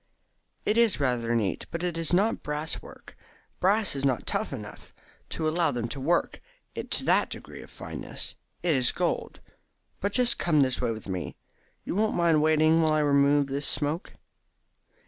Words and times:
"It 0.65 0.79
is 0.79 0.99
rather 0.99 1.35
neat. 1.35 1.67
But 1.69 1.83
it 1.83 1.95
is 1.95 2.11
not 2.11 2.41
brass 2.41 2.81
work. 2.81 3.15
Brass 3.59 3.95
is 3.95 4.03
not 4.03 4.25
tough 4.25 4.51
enough 4.51 4.95
to 5.29 5.47
allow 5.47 5.69
them 5.69 5.87
to 5.89 5.99
work 5.99 6.41
it 6.73 6.89
to 6.89 7.03
that 7.05 7.29
degree 7.29 7.61
of 7.61 7.69
fineness. 7.69 8.33
It 8.63 8.73
is 8.73 8.91
gold. 8.91 9.41
But 9.99 10.13
just 10.13 10.39
come 10.39 10.61
this 10.61 10.81
way 10.81 10.89
with 10.89 11.07
me. 11.07 11.35
You 11.83 11.93
won't 11.93 12.15
mind 12.15 12.41
waiting 12.41 12.81
while 12.81 12.93
I 12.93 12.99
remove 13.01 13.45
this 13.45 13.67
smoke?" 13.67 14.13